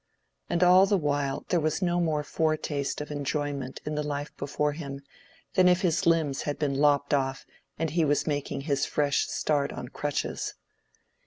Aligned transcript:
And 0.49 0.63
all 0.63 0.87
the 0.87 0.97
while 0.97 1.45
there 1.49 1.59
was 1.59 1.79
no 1.79 1.99
more 1.99 2.23
foretaste 2.23 3.01
of 3.01 3.11
enjoyment 3.11 3.81
in 3.85 3.93
the 3.93 4.01
life 4.01 4.35
before 4.35 4.71
him 4.71 5.03
than 5.53 5.67
if 5.67 5.81
his 5.81 6.07
limbs 6.07 6.41
had 6.41 6.57
been 6.57 6.73
lopped 6.79 7.13
off 7.13 7.45
and 7.77 7.91
he 7.91 8.03
was 8.03 8.25
making 8.25 8.61
his 8.61 8.87
fresh 8.87 9.27
start 9.27 9.71
on 9.71 9.89
crutches. 9.89 10.55